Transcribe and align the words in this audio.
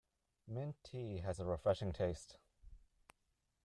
Mint 0.47 0.79
tea 0.83 1.19
has 1.19 1.39
a 1.39 1.45
refreshing 1.45 1.93
taste. 1.93 2.39